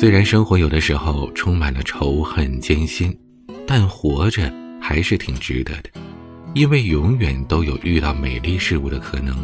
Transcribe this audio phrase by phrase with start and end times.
[0.00, 3.14] 虽然生活有的时候充满了仇恨艰辛，
[3.66, 4.50] 但活着
[4.80, 5.90] 还是挺值得的，
[6.54, 9.36] 因为永远都有遇到美丽事物的可能。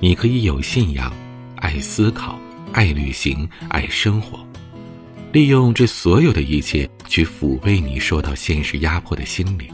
[0.00, 1.12] 你可以有信仰，
[1.56, 2.40] 爱思考，
[2.72, 4.38] 爱旅行，爱生活，
[5.30, 9.68] 利用这所有的一切去抚慰你受到现实压迫的心灵，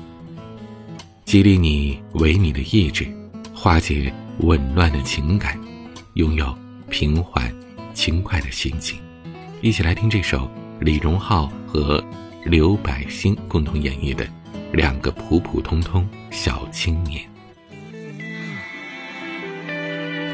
[1.25, 3.07] 激励你为你的意志，
[3.55, 5.57] 化解紊乱的情感，
[6.15, 6.53] 拥有
[6.91, 7.55] 平缓、
[7.95, 8.99] 轻快的心情。
[9.65, 12.05] 一起来听这首李荣浩和
[12.45, 14.23] 刘柏辛共同演绎的
[14.75, 17.23] 《两个普普通通小青年》。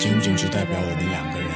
[0.01, 1.49] 仅仅只代表我们两个人。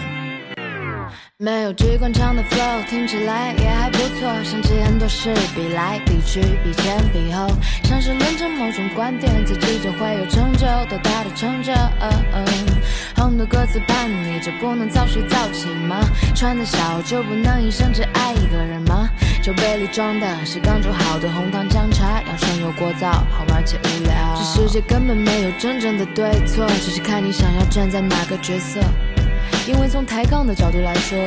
[1.37, 4.45] 没有机关枪的 flow，听起来也还不错。
[4.45, 7.49] 想起很多事，比来比去，比前比后，
[7.83, 11.73] 像是论证某种观点，自己就会有成就，多大的成就？
[13.17, 16.01] 红的歌词叛逆，就不能早睡早起吗？
[16.35, 19.09] 穿的少就不能一生只爱一个人吗？
[19.43, 24.15] 酒杯里装的是刚煮好的红糖姜茶，养生又过早，好玩且无聊。
[24.37, 28.81] 这世界根本没有真正的对错，只是看你想要站在哪个角色。
[29.67, 31.19] 因为从抬杠的角度来说，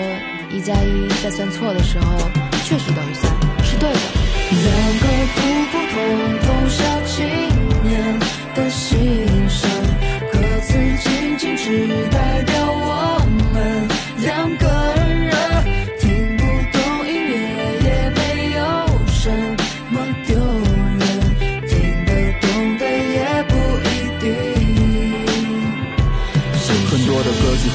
[0.50, 2.18] 一加一在算错的时候，
[2.66, 3.32] 确实等于三，
[3.64, 4.00] 是对的。
[4.50, 4.66] 两
[5.00, 5.42] 个普
[5.72, 7.28] 普通通小青
[7.84, 8.20] 年
[8.56, 9.27] 的心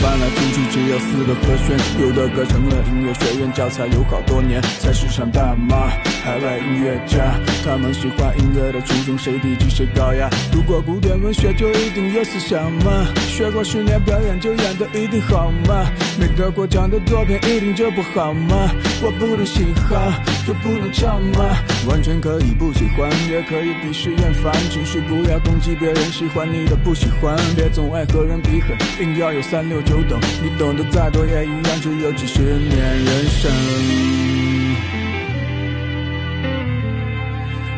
[0.02, 4.60] 翻来覆去只有四个和弦，有的歌成了音乐学院教材，有好多年。
[4.80, 5.86] 菜市场大妈，
[6.24, 10.28] 海外音乐家，他们喜欢音乐的初衷，谁低级谁高雅。
[10.50, 13.06] 读过古典文学就一定有思想吗？
[13.28, 15.86] 学过十年表演就演得一定好吗？
[16.18, 18.70] 没得过奖的作品一定就不好吗？
[19.02, 20.12] 我不能喜好，
[20.46, 21.56] 就不能唱吗？
[21.88, 33.50] 完全可以不喜欢，也可以鄙视厌烦，情绪不要攻击别人，喜欢你的不喜欢，别总爱和人比狠，硬要有三六九等，你懂得再多也一样，只有几十年人生，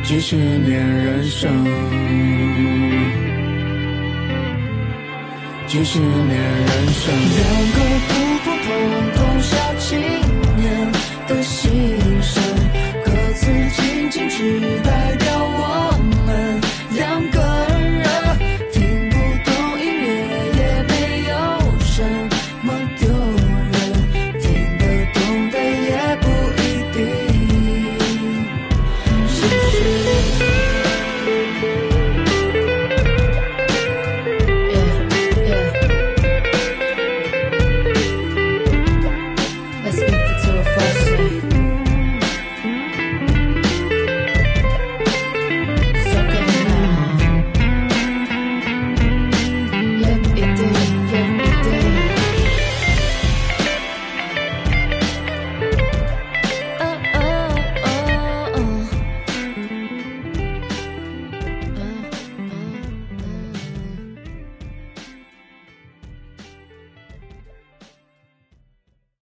[0.02, 1.64] 几十年人生，
[5.66, 7.14] 几十年人生。
[7.36, 8.13] 两个
[8.66, 9.23] 普